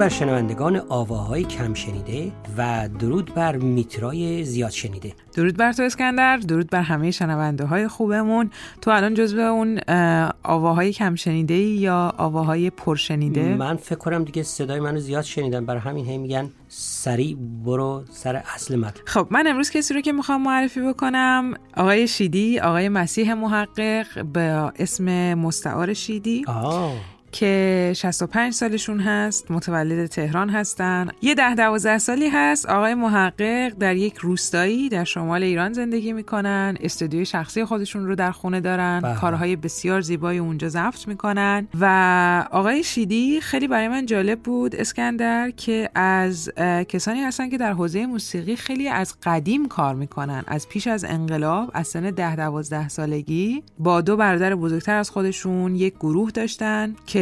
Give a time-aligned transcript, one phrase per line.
[0.00, 5.12] بر شنوندگان آواهای کم شنیده و درود بر میترای زیاد شنیده.
[5.34, 8.50] درود بر تو اسکندر درود بر همه شنونده های خوبمون.
[8.80, 9.80] تو الان جزو اون
[10.42, 15.80] آواهای کم شنیده یا آواهای پرشنیده من فکر کنم دیگه صدای منو زیاد شنیدم برای
[15.80, 20.42] همین هی میگن سریع برو سر اصل مطلب خب من امروز کسی رو که می‌خوام
[20.42, 24.40] معرفی بکنم آقای شیدی آقای مسیح محقق به
[24.78, 26.44] اسم مستعار شیدی.
[26.46, 26.92] آه.
[27.32, 31.08] که 65 سالشون هست متولد تهران هستن.
[31.22, 32.66] یه ده دوازده سالی هست.
[32.66, 36.76] آقای محقق در یک روستایی در شمال ایران زندگی می‌کنن.
[36.80, 39.00] استودیوی شخصی خودشون رو در خونه دارن.
[39.00, 39.14] بله.
[39.14, 41.68] کارهای بسیار زیبایی اونجا ضبط می‌کنن.
[41.80, 46.52] و آقای شیدی خیلی برای من جالب بود اسکندر که از
[46.88, 50.44] کسانی هستن که در حوزه موسیقی خیلی از قدیم کار می‌کنن.
[50.46, 55.76] از پیش از انقلاب از سن ده دوازده سالگی با دو برادر بزرگتر از خودشون
[55.76, 57.19] یک گروه داشتن که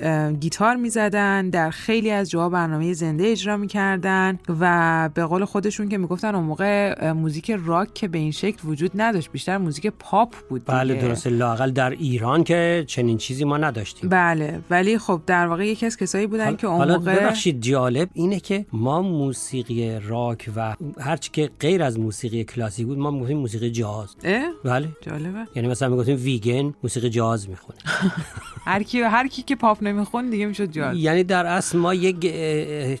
[0.00, 5.88] اه، گیتار می‌زدن در خیلی از جاها برنامه زنده اجرا می‌کردن و به قول خودشون
[5.88, 10.34] که می‌گفتن اون موقع موزیک راک که به این شکل وجود نداشت بیشتر موزیک پاپ
[10.48, 11.06] بود بله دیگه.
[11.06, 11.30] درسته.
[11.30, 14.10] لاقل در ایران که چنین چیزی ما نداشتیم.
[14.10, 14.60] بله.
[14.70, 18.08] ولی خب در واقع یکی از کسایی بودن حالا- که اون حالا موقع ببخشید جالب
[18.12, 23.38] اینه که ما موسیقی راک و هرچی که غیر از موسیقی کلاسیک بود ما می‌گفتیم
[23.38, 24.16] موسیقی جاز؟
[24.64, 24.88] بله.
[25.00, 25.38] جالبه.
[25.54, 27.78] یعنی مثلا می‌گفتیم ویگن موسیقی جاز می‌خونه.
[28.66, 32.20] هر کی هر کی که پاپ نمیخون دیگه می‌شد جاز یعنی در اصل ما یک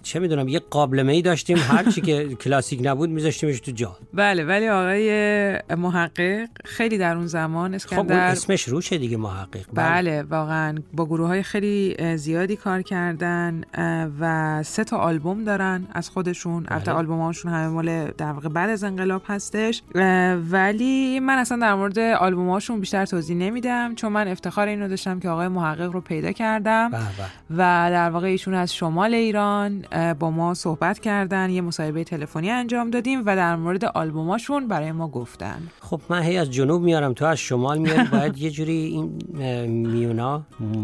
[0.02, 1.58] چه می‌دونم یک قابلمه ای داشتیم.
[1.58, 7.26] هر چی که کلاسیک نبود میذاشتیمش تو جاز بله ولی آقای محقق خیلی در اون
[7.26, 9.64] زمان خب اون اسکندر اسمش روشه دیگه محقق.
[9.74, 10.22] بله.
[10.22, 13.62] واقعا با گروه های خیلی زیادی کار کردن
[14.20, 16.66] و سه تا آلبوم دارن از خودشون.
[16.68, 16.98] البته بله.
[16.98, 19.82] آلبوم هاشون همه مال در واقع بعد از انقلاب هستش.
[20.50, 25.20] ولی من اصلا در مورد آلبوم هاشون بیشتر توضیح نمیدم چون من افتخار اینو داشتم
[25.20, 27.04] که آقای محقق رو پیدا کردم به به.
[27.50, 29.84] و در واقع ایشون از شمال ایران
[30.18, 35.08] با ما صحبت کردن یه مصاحبه تلفنی انجام دادیم و در مورد آلبوماشون برای ما
[35.08, 39.12] گفتن خب من هی از جنوب میارم تو از شمال میاری باید یه جوری این
[39.66, 40.42] میونا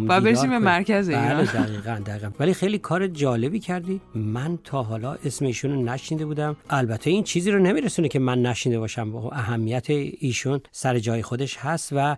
[0.08, 0.58] باید برسیم به.
[0.58, 1.28] مرکز ایران.
[1.28, 6.26] بله دقیقا دقیقا ولی خیلی کار جالبی کردی من تا حالا اسم ایشون رو نشنیده
[6.26, 11.22] بودم البته این چیزی رو نمیرسونه که من نشنیده باشم با اهمیت ایشون سر جای
[11.22, 12.16] خودش هست و.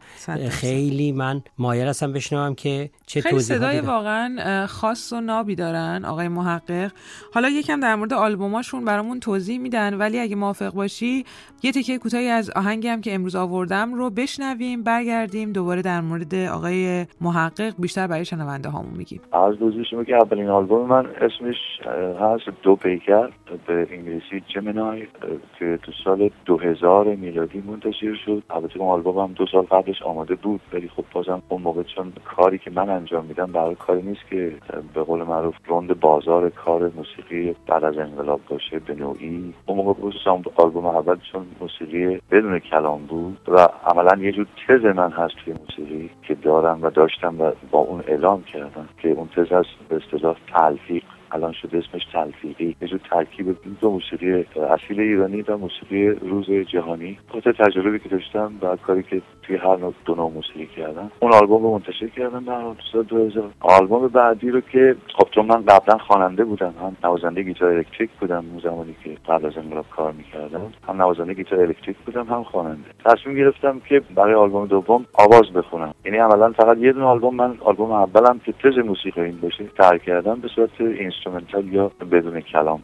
[0.50, 3.80] خیلی من مایل هستم بشنوم که چه خیلی صدای.
[3.80, 6.92] واقعا خاص و نابی دارن آقای محقق.
[7.34, 11.24] حالا یکم در مورد آلبوماشون برامون توضیح میدن ولی اگه موافق باشی
[11.62, 16.34] یه تیکه کوتاهی از آهنگی هم که امروز آوردم رو بشنویم برگردیم دوباره در مورد
[16.34, 19.20] آقای محقق بیشتر برای شنونده هامون میگیم.
[19.32, 21.56] از دوزی شما که اولین آلبوم من اسمش
[22.20, 23.28] هست دو پیکر
[23.66, 25.06] به انگلیسی جمنای
[25.58, 28.42] که تو سال 2000 میلادی منتشر شد.
[28.50, 32.12] البته اون آلبوم هم دو سال قبلش آماده بود ولی خب بازم اون موقع چون
[32.36, 34.52] کاری که من انجام میدم برای کاری نیست که
[34.94, 39.54] به قول معروف روند بازار کار موسیقی بعد از انقلاب باشه به نوعی.
[39.66, 44.84] اون موقع خصوصا آلبوم اول چون موسیقی بدون کلام بود و عملا یه جور تز
[44.84, 49.28] من هست توی موسیقی که دارم و داشتم و با اون اعلام کردم که اون
[49.28, 51.02] تز هست به اصطلاح تلفیق.
[51.32, 52.76] الان شده اسمش تلفیقی.
[52.82, 57.18] یه جور ترکیب دو موسیقی اصیل ایرانی و موسیقی روز جهانی.
[57.32, 61.10] خاطر تجربی که داشتم و کاری که توی هر نوع دو نوع موسیقی کردم.
[61.20, 64.96] اون آلبوم رو منتشر کردم در سال 2000 آلبوم بعدی رو که
[65.34, 69.52] چون من قبلا خواننده بودم هم نوازنده گیتار الکتریک بودم اون زمانی که قبل از
[69.56, 70.72] انقلاب کار می‌کردم.
[70.88, 72.84] هم نوازنده گیتار الکتریک بودم هم خواننده.
[73.04, 75.94] تصمیم گرفتم که برای آلبوم دوم آواز بخونم.
[76.04, 79.98] یعنی عملا فقط یه دونه آلبوم من آلبوم اولم که سبز موسیقی این باشه تر
[79.98, 82.82] کردم به صورت instrumental یا بدون کلام.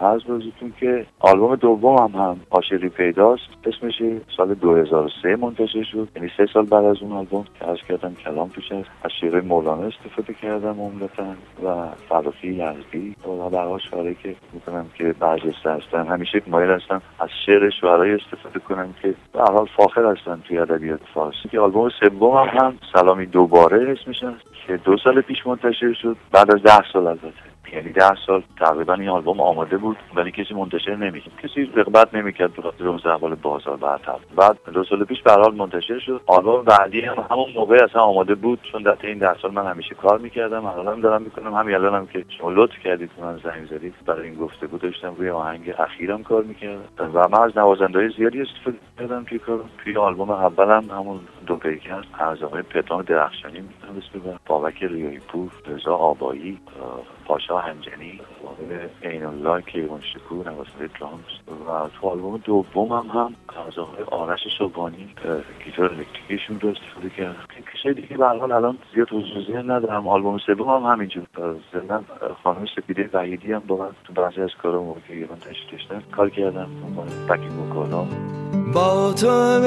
[0.00, 4.02] هر روزتون که آلبوم دوم هم هم عاشقی پیداست اسمش
[4.36, 6.08] سال 2003 منتشر شد.
[6.16, 10.34] یعنی سه سال بعد از اون آلبوم که کردم کلام توش از شعر مولانا استفاده
[10.34, 11.24] کردم عمدتا.
[11.64, 16.06] و فرخی یزدی و شعرهایی که می‌کنم که برجسته هستن.
[16.06, 21.00] همیشه مایل هستم از شعر شعرهایی استفاده کنم که به حال فاخر هستن توی ادبیات
[21.14, 21.48] فارسی.
[21.48, 26.16] که آلبوم سوم هم, هم سلامی دوباره اسمش هست که دو سال پیش منتشر شد.
[26.32, 30.54] بعد از ده سال البته یعنی ده سال تقریبا این آلبوم آماده بود ولی کسی
[30.54, 31.32] منتشر نمی‌کرد.
[31.42, 34.16] کسی رغبت نمی‌کرد به خاطر اون احوال بازار برتر.
[34.36, 36.20] بعد دو سال پیش به منتشر شد.
[36.26, 39.94] آلبوم بعدی هم همون موقع اصلا آماده بود چون در این ده سال من همیشه
[39.94, 41.54] کار می‌کردم الان دارم می‌کنم.
[41.54, 45.30] همین الانم هم که شما لطف کردید من زنگ زدید برای این گفتگو داشتم روی
[45.30, 46.80] آهنگ اخیرم کار می‌کردم.
[47.14, 49.60] و من از نوازنده زیادی استفاده کردم توی کار.
[49.84, 55.94] توی آلبوم اولم همون دو پیکر از آقای پدرام درخشانی می‌تونم بابک ریایی پور رضا
[55.94, 56.60] آبایی
[57.24, 58.20] پاشا هنجنی
[59.02, 61.22] عین الله کیوان شکور نوازنده درامز
[61.66, 63.34] و تو آلبوم دوم هم هم
[63.68, 65.14] از آقای آرش صبحانی
[65.64, 67.36] گیتار الکتریکیشون رو استفاده کردم
[67.74, 70.08] کشای دیگه به حال الان زیاد حضوری ندارم.
[70.08, 71.26] آلبوم سوم هم همینجور.
[71.72, 72.04] زندن
[72.44, 76.68] خانم سپیده وحیدی هم با تو بعضی از کارا موقع که ایران تشریف کار کردم
[77.28, 78.06] بکی بکالا
[78.74, 79.60] با تو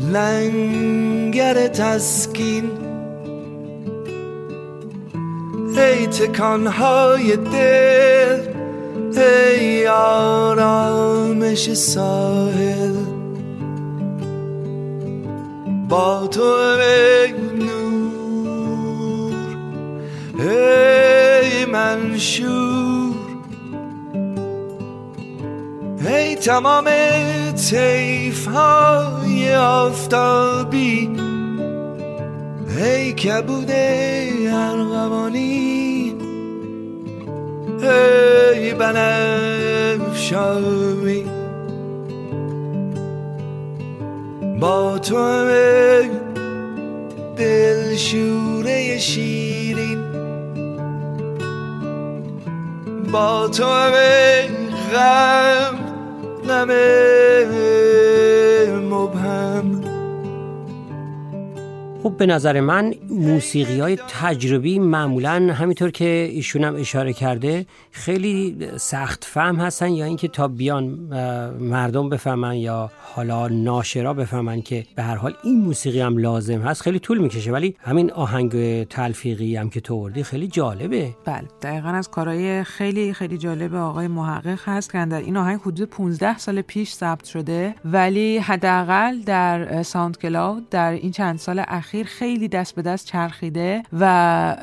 [0.00, 2.70] لنگر تسکین.
[5.76, 8.40] ای تکانهای دل
[9.20, 12.94] ای آرامش ساحل.
[15.88, 19.34] با تو ای نور
[20.38, 22.96] ای منشور.
[26.06, 26.84] ای تمام
[27.70, 28.48] تیف
[29.54, 31.10] آفتابی.
[32.78, 33.70] ای کبود
[34.50, 36.14] ارغوانی.
[37.82, 39.66] ای بنفشایی
[44.60, 45.16] با تو
[47.36, 49.98] دلشوره شیرین.
[53.12, 53.64] با تو
[54.92, 55.76] غم
[56.46, 56.70] غم
[58.90, 59.25] مبهم.
[62.06, 68.56] خب به نظر من موسیقی های تجربی معمولا همینطور که ایشون هم اشاره کرده خیلی
[68.76, 70.84] سخت فهم هستن یا اینکه تا بیان
[71.60, 76.82] مردم بفهمن یا حالا ناشرا بفهمن که به هر حال این موسیقی هم لازم هست
[76.82, 77.52] خیلی طول می‌کشه.
[77.52, 81.14] ولی همین آهنگ تلفیقی هم که توردی خیلی جالبه.
[81.24, 85.88] بله دقیقا از کارهای خیلی خیلی جالب آقای محقق هست که در این آهنگ حدود
[85.88, 91.95] 15 سال پیش ثبت شده ولی حداقل در ساوند کلاود در این چند سال اخیر
[92.04, 94.56] خیلی دست به دست چرخیده و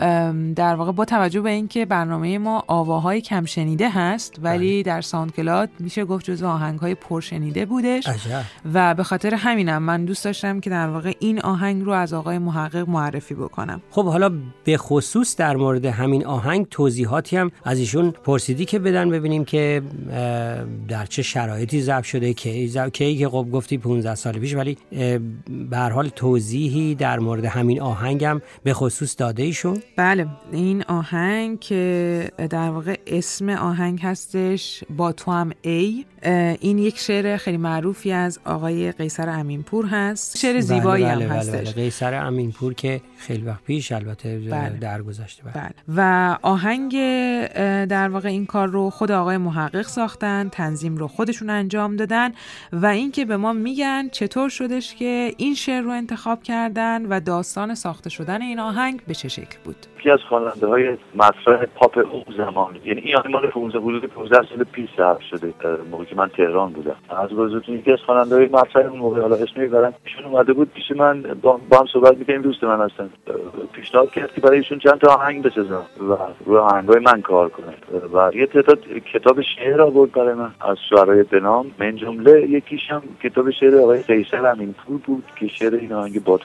[0.55, 4.83] در واقع با توجه به اینکه برنامه ما آواهای کم شنیده هست ولی بله.
[4.83, 8.07] در ساوند کلاد میشه گفت جزو آهنگ های پرشنیده بودش.
[8.73, 12.37] و به خاطر همینم من دوست داشتم که در واقع این آهنگ رو از آقای
[12.37, 13.81] محقق معرفی بکنم.
[13.91, 14.31] خب حالا
[14.63, 19.81] به خصوص در مورد همین آهنگ توضیحاتی هم از ایشون پرسیدیم که بدن ببینیم که
[20.87, 24.77] در چه شرایطی ضبط شده که کی که خب گفتی 15 سال پیش ولی
[25.69, 31.59] به هر حال توضیحی در مورد همین آهنگم به خصوص داده ایشون بله این آهنگ
[31.59, 36.05] که در واقع اسم آهنگ هستش با تو هم ای
[36.59, 41.19] این یک شعر خیلی معروفی از آقای قیصر امینپور هست شعر بله، زیبایی بله هم
[41.19, 44.69] بله هستش بله قیصر امینپور که خیلی وقت پیش البته بله.
[44.69, 45.53] در گذشته بله.
[45.53, 45.73] بله.
[45.87, 46.91] و آهنگ
[47.85, 52.31] در واقع این کار رو خود آقای محقق ساختن تنظیم رو خودشون انجام دادن
[52.73, 57.75] و اینکه به ما میگن چطور شدش که این شعر رو انتخاب کردن و داستان
[57.75, 62.23] ساخته شدن این آهنگ به چه شکل بود؟ یکی از خواننده های مطرح پاپ اون
[62.37, 62.75] زمان.
[62.85, 65.53] یعنی این آهنگ مال 15 حدود 15 سال پیش ضبط شده
[65.91, 66.95] موقعی که من تهران بودم.
[67.09, 70.71] از بزرگترین یکی از خواننده های مطرح اون موقع حالا اسمی برن ایشون اومده بود
[70.73, 73.09] پیش من با, هم صحبت می‌کنیم دوست من هستن.
[73.73, 77.73] پیشنهاد کرد که برای ایشون چند تا آهنگ بسازم و روی آهنگای من کار کنه
[78.13, 78.79] و یه تعداد
[79.13, 80.51] کتاب شعر آورد برای من.
[80.61, 85.75] از شعرهای بنام من جمله یکیش هم کتاب شعر آقای قیصر امینپور بود که شعر
[85.75, 86.37] این آهنگ با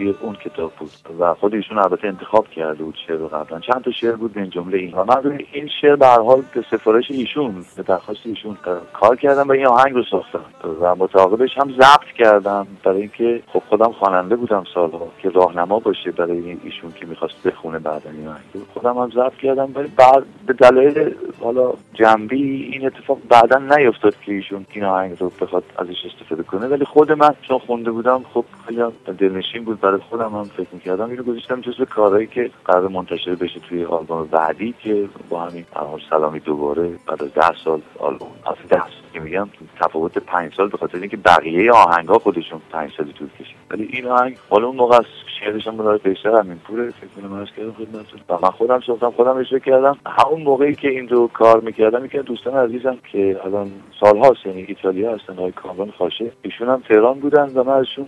[0.00, 0.90] توی اون کتاب بود.
[1.18, 3.60] و خود ایشون البته انتخاب کرده بود شعر قبلا.
[3.60, 6.64] چند تا شعر بود این جمله این و من این شعر به هر حال به
[6.70, 8.58] سفارش ایشون به درخواست ایشون
[8.92, 10.44] کار کردم و این آهنگ رو ساختم.
[10.80, 16.10] و متعاقبش هم ضبط کردم برای اینکه خب خودم خواننده بودم سالها که راهنما باشه
[16.10, 18.40] برای ایشون که می‌خواست بخونه بعد این آهنگ.
[18.74, 24.32] خودم هم ضبط کردم ولی بعد به دلایل حالا جنبی این اتفاق بعدا نیفتاد که
[24.32, 26.66] ایشون این آهنگ رو بخواد ازش استفاده کنه.
[26.66, 31.10] ولی خود من چون خونده بودم خب خیلی دلنشین بود برای خودم هم فکر می‌کردم.
[31.10, 35.64] اینو گذاشتم جزو کارهایی که قرار منتشر بشه توی آلبوم بعدی که با همین
[36.10, 39.48] سلامی دوباره بعد از ده سال آلبوم از ده سال که میگم
[39.80, 43.88] تفاوت پنج سال به خاطر اینکه بقیه آهنگ ها خودشون پنج سال طول کشید ولی
[43.92, 45.04] این آهنگ حالا اون موقع از
[45.40, 46.90] شعرش هم برای بیشتر همین پوره.
[46.90, 48.20] فکر کنم از کردم خدمتتون.
[48.28, 49.98] و من خودم ساختم خودم اجرا کردم.
[50.06, 55.14] همون موقعی که این رو کار می‌کردم یکی دوستان عزیزم که الان سالهاست یعنی ایتالیا
[55.14, 58.06] هستن آقای کامران خاشه ایشون هم تهران بودن و من ازشون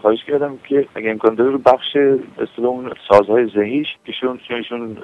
[0.00, 1.96] خواهش کردم که اگه امکان داره بخش
[2.38, 4.96] اصطلاح سازهای ذهیش ایشون ایشون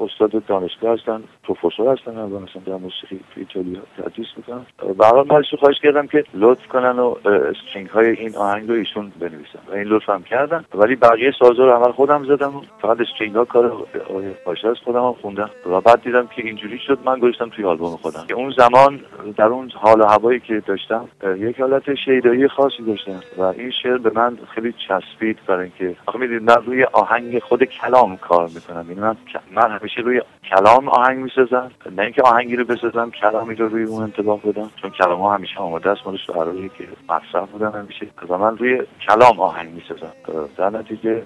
[0.00, 4.66] استاد دانشگاه هستن پروفسور هستن مثلا در موسیقی ایتالیا تدریس می‌کنن.
[4.98, 9.58] برای من خواهش کردم که لطف کنن و استرینگ های این آهنگ رو ایشون بنویسن.
[9.68, 10.64] و این لطف هم کردن.
[10.74, 12.52] ولی بقیه سازها رو عمل خودم زدم.
[12.82, 13.86] فقط استرینگ ها کار
[14.46, 15.50] باشه از خودم هم خوندم.
[15.66, 18.24] و بعد دیدم که اینجوری شد من گذاشتم توی آلبوم خودم.
[18.28, 19.00] که اون زمان
[19.36, 23.20] در اون حال و هوایی که داشتم یک حالت شیدایی خاصی داشتم.
[23.38, 24.19] و این شعر به من
[24.54, 28.86] خیلی چسبید برای اینکه آخه می‌دید من روی آهنگ خود کلام کار می‌کنم.
[28.88, 29.16] یعنی من
[29.54, 31.70] من همیشه روی کلام آهنگ می‌سازم.
[31.96, 35.58] نه اینکه آهنگی رو بسازم کلامی رو روی اون انتباه بدم چون کلام ها همیشه
[35.58, 36.00] آماده است.
[36.06, 38.06] مال شعرهایی که مطرح بودن همیشه.
[38.28, 40.12] و من روی کلام آهنگ می‌سازم.
[40.56, 41.22] در نتیجه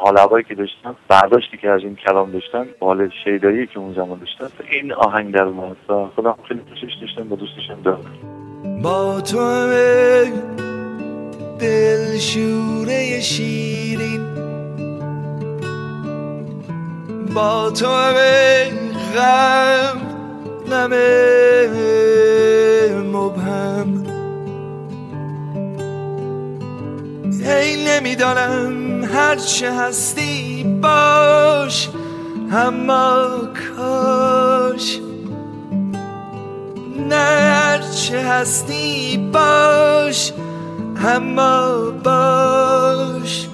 [0.00, 4.18] حال هوایی که داشتم برداشتی که از این کلام داشتم حال شیدایی که اون زمان
[4.18, 5.76] داشتم این آهنگ در اومد.
[6.14, 8.04] خودم خیلی دوستش داشتم با دوستشم دارم.
[8.82, 9.38] با تو
[11.58, 14.24] دل شوره شیرین.
[17.34, 17.88] با تو
[19.14, 20.00] غم
[20.70, 21.68] نمه
[23.12, 24.04] مبهم.
[27.44, 31.88] هی نمی‌دانم هرچه هستی باش
[32.52, 33.28] اما
[33.76, 35.00] کاش.
[37.08, 40.32] نه هرچه هستی باش.
[41.04, 43.48] اما باش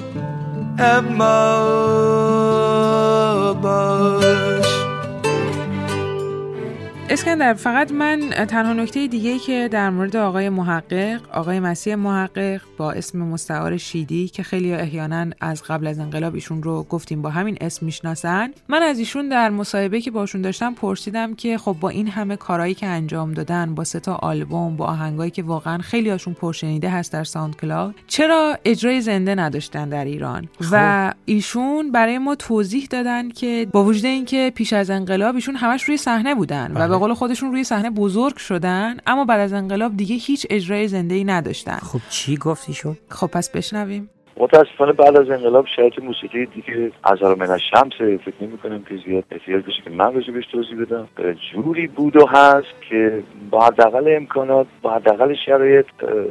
[0.79, 1.41] اما
[3.63, 4.70] باش
[7.21, 12.93] اسکندر فقط من تنها نکته دیگه که در مورد آقای محقق آقای مسیح محقق با
[12.93, 17.59] اسم مستعار شیدی که خیلی احیانا از قبل از انقلاب ایشون رو گفتیم با همین
[17.61, 18.51] اسم می‌شناسن.
[18.69, 22.75] من از ایشون در مصاحبه که باشون داشتم پرسیدم که خب با این همه کارهایی
[22.75, 27.13] که انجام دادن با سه تا آلبوم با آهنگایی که واقعا خیلی هاشون پرشنیده هست
[27.13, 31.17] در ساوند کلاود چرا اجرای زنده نداشتن در ایران؟ و خب.
[31.25, 35.97] ایشون برای ما توضیح دادن که با وجود اینکه پیش از انقلاب ایشون همش روی
[35.97, 40.17] صحنه بودن و به قول خودشون روی صحنه بزرگ شدن اما بعد از انقلاب دیگه
[40.17, 41.79] هیچ اجرای زنده ای نداشتن.
[41.79, 44.11] خب چی گفتیشون خب پس بشنویم.
[44.41, 49.25] متاسفانه بعد از انقلاب شرایط موسیقی دیگه از من شمس فکر نمی کنم که زیاد
[49.31, 51.09] احتیاج بشه که من بهش توضیح بدم.
[51.53, 55.87] جوری بود و هست که با حداقل امکانات با حداقل شرایط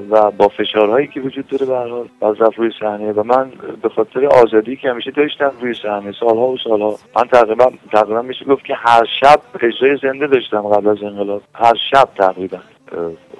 [0.10, 1.75] و با فشارهایی که وجود داره به
[2.22, 3.12] حال روی صحنه.
[3.12, 3.51] و من
[3.82, 6.96] به خاطر آزادی که همیشه داشتم روی صحنه سالها و سالها.
[7.16, 11.42] من تقریبا تقریبا میشه گفت که هر شب اجرای زنده داشتم قبل از انقلاب.
[11.54, 12.58] هر شب تقریبا.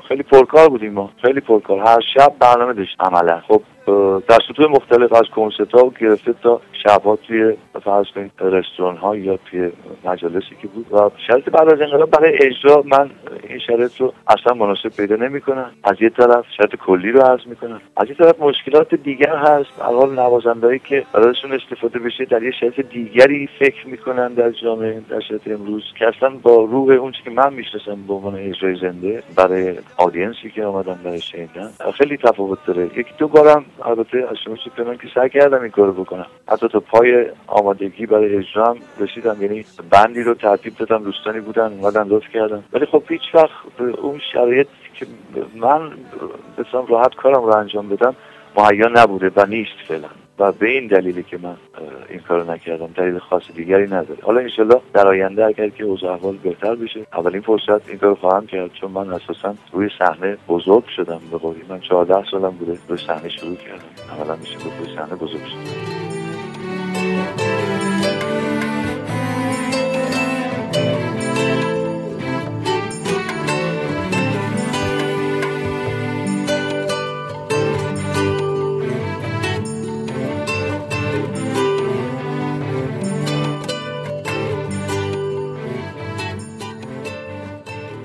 [0.08, 1.10] خیلی پرکار بودیم ما.
[1.22, 1.80] خیلی پرکار.
[1.80, 3.40] هر شب برنامه داشت عملا.
[3.48, 3.62] خب
[4.28, 7.54] در سطوح مختلف از کنسرت ها گرفته تا شبها توی
[7.84, 9.72] فرض کنید رستوران ها یا توی
[10.06, 10.94] مجالسی که بود.
[10.94, 13.10] و شرط بعد از انقلاب برای اجرا من
[13.50, 15.72] این شرط رو اصلا مناسب پیدا نمی‌کنم.
[15.84, 17.82] از یه طرف شرط کلی رو عرض می‌کنم.
[17.98, 19.72] از یه طرف مشکلات دیگر هست.
[19.80, 25.20] حال نوازندهایی که برایشون استفاده بشه در یه شرط دیگری فکر می‌کنن در جامعه در
[25.20, 29.76] شرط امروز که اصلا با روح اون که من می‌شناسم به عنوان اجرای زنده برای
[29.98, 32.84] آدینسی که آمدن برای شنیدن خیلی تفاوت داره.
[32.84, 36.26] یکی دو بارم البته شما کنم که سعی کردم این کارو بکنم.
[36.48, 42.08] حتی تا پای آمادگی برای اجرام رسیدم یعنی بندی رو ترتیب دادم دوستانی بودن اومدن
[42.08, 43.50] لطف کردم ولی خب هیچ وقت
[44.02, 45.06] اون شرایط که
[45.56, 45.92] من
[46.58, 48.16] بسام راحت کارم رو انجام بدم
[48.58, 50.08] مهیا نبوده و نیست فعلا.
[50.40, 51.56] و به این دلیلی که من
[52.10, 54.18] این کارو نکردم دلیل خاص دیگری نداره.
[54.22, 58.48] حالا انشالله در آینده اگر که اوضاع احوال بهتر بشه اولین فرصت این کارو خواهم
[58.48, 61.62] کرد چون من اساسا روی صحنه بزرگ شدم به قولی.
[61.70, 64.20] من 14 سالم بوده روی صحنه شروع کردم.
[64.20, 65.80] اولا میشه روی صحنه بزرگ شدم.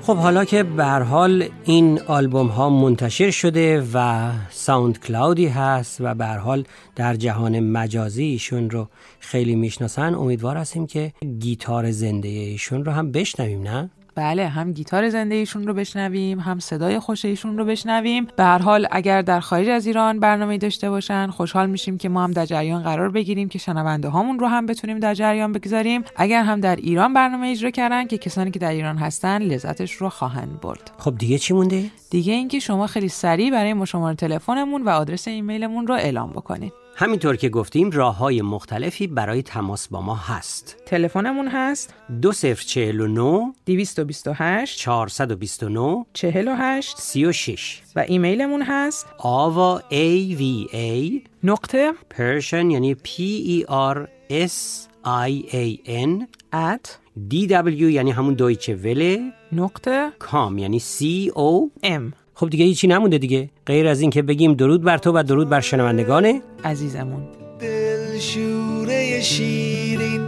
[0.05, 6.15] خب حالا که به حال این آلبوم ها منتشر شده و ساوند کلاودی هست و
[6.15, 6.63] به حال
[6.95, 8.87] در جهان مجازی ایشون رو
[9.19, 15.09] خیلی می‌شناسن امیدوار هستیم که گیتار زنده ایشون رو هم بشنویم نه؟ بله هم گیتار
[15.09, 18.27] زنده ایشون رو بشنویم هم صدای خوش ایشون رو بشنویم.
[18.35, 22.23] به هر حال اگر در خارج از ایران برنامه داشته باشن خوشحال میشیم که ما
[22.23, 26.03] هم در جریان قرار بگیریم که شنونده هامون رو هم بتونیم در جریان بگذاریم.
[26.15, 30.09] اگر هم در ایران برنامه اجرا کردن که کسانی که در ایران هستن لذتش رو
[30.09, 30.91] خواهند برد.
[30.97, 35.27] خب دیگه چی مونده؟ دیگه اینکه شما خیلی سریع برای ما شماره تلفنمون و آدرس
[35.27, 36.84] ایمیلمون رو اعلام بکنید.
[36.97, 40.77] همینطور که گفتیم راه های مختلفی برای تماس با ما هست.
[40.85, 51.93] تلفنمون هست؟ 2049 228 429 48 36 و ایمیلمون هست؟ آوا A V A نقطه
[52.13, 53.09] Persian یعنی P
[53.47, 56.89] E R S I A N at
[57.31, 62.87] D W یعنی همون دویچه وله نقطه کام یعنی C O ام خب دیگه هیچی
[62.87, 63.49] نمونده دیگه.
[63.65, 67.23] غیر از این که بگیم درود بر تو و درود بر شنوندگان عزیزمون.
[67.59, 70.21] دل شوره شیرین.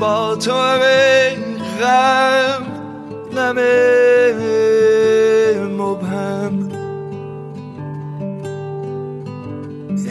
[0.00, 0.52] با تو
[1.80, 2.66] غم
[3.34, 3.58] غم
[5.78, 6.68] مبهم.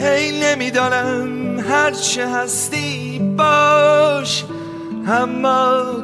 [0.00, 4.44] ای نمی‌دانم هرچه هستی باش
[5.06, 5.99] اما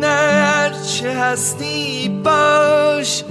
[0.00, 3.24] نه هرچه هستی باش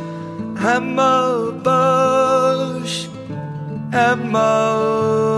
[0.68, 3.08] اما باش
[3.94, 5.35] اما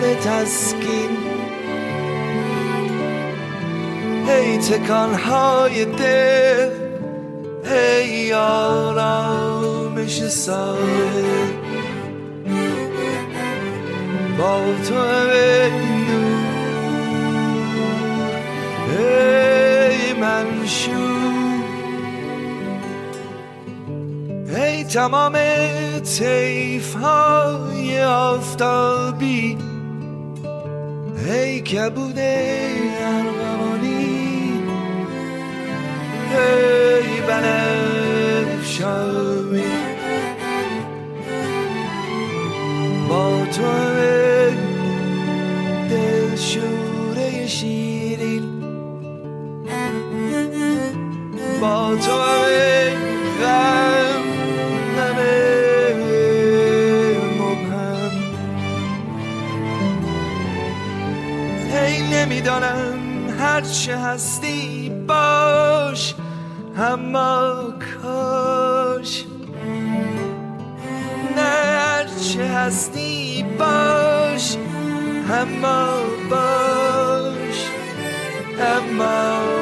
[0.00, 1.10] لنگر تسکین.
[4.28, 6.70] ای تکانهای دل
[7.64, 11.46] ای آرامش ساحل
[14.38, 16.36] با تو نور
[18.98, 21.06] ای منشور
[24.56, 25.38] ای تمام
[26.00, 29.75] تیف های آفتابی.
[31.26, 33.45] ای کبود ارغوانی
[72.66, 74.56] هستی باش
[75.30, 75.98] اما
[76.30, 77.58] باش
[78.60, 79.55] اما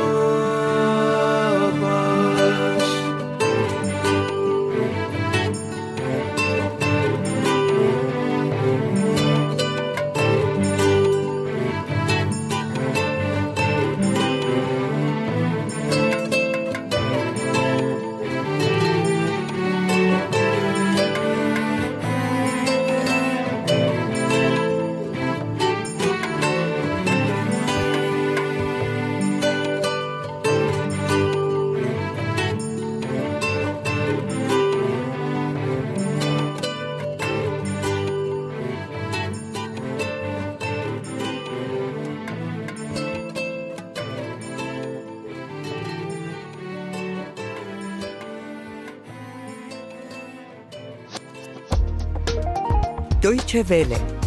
[53.24, 54.23] Deutsche Welle